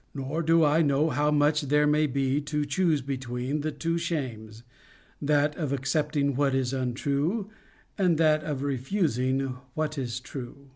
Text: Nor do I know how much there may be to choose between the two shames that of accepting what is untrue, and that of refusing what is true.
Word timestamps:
Nor 0.15 0.41
do 0.41 0.65
I 0.65 0.81
know 0.81 1.11
how 1.11 1.29
much 1.29 1.61
there 1.61 1.85
may 1.85 2.07
be 2.07 2.41
to 2.41 2.65
choose 2.65 3.03
between 3.03 3.61
the 3.61 3.71
two 3.71 3.99
shames 3.99 4.63
that 5.21 5.55
of 5.57 5.71
accepting 5.71 6.33
what 6.35 6.55
is 6.55 6.73
untrue, 6.73 7.51
and 7.99 8.17
that 8.17 8.43
of 8.43 8.63
refusing 8.63 9.57
what 9.75 9.99
is 9.99 10.19
true. 10.19 10.69